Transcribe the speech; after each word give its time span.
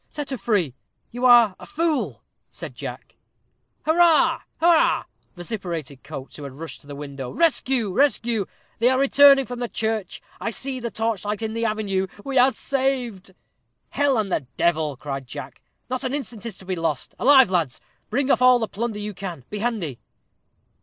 Set 0.09 0.31
her 0.31 0.37
free." 0.37 0.73
"You 1.11 1.27
are 1.27 1.55
a 1.59 1.67
fool," 1.67 2.23
said 2.49 2.73
Jack. 2.73 3.17
"Hurrah, 3.85 4.41
hurrah!" 4.59 5.03
vociferated 5.35 6.03
Coates, 6.03 6.37
who 6.37 6.43
had 6.43 6.53
rushed 6.53 6.81
to 6.81 6.87
the 6.87 6.95
window. 6.95 7.29
"Rescue, 7.29 7.93
rescue! 7.93 8.47
they 8.79 8.89
are 8.89 8.97
returning 8.97 9.45
from 9.45 9.59
the 9.59 9.69
church; 9.69 10.19
I 10.39 10.49
see 10.49 10.79
the 10.79 10.89
torchlight 10.89 11.43
in 11.43 11.53
the 11.53 11.65
avenue; 11.65 12.07
we 12.25 12.39
are 12.39 12.51
saved!" 12.51 13.35
"Hell 13.91 14.17
and 14.17 14.31
the 14.31 14.47
devil!" 14.57 14.97
cried 14.97 15.27
Jack; 15.27 15.61
"not 15.87 16.03
an 16.03 16.15
instant 16.15 16.47
is 16.47 16.57
to 16.57 16.65
be 16.65 16.75
lost. 16.75 17.13
Alive, 17.19 17.51
lads; 17.51 17.79
bring 18.09 18.31
off 18.31 18.41
all 18.41 18.57
the 18.57 18.67
plunder 18.67 18.97
you 18.97 19.13
can; 19.13 19.45
be 19.51 19.59
handy!" 19.59 19.99